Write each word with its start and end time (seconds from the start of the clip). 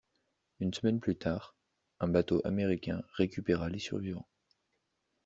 Une 0.59 0.73
semaine 0.73 0.99
plus 0.99 1.15
tard, 1.15 1.55
un 1.99 2.07
bateau 2.07 2.41
américain 2.43 3.03
récupéra 3.19 3.69
les 3.69 3.77
survivants. 3.77 4.27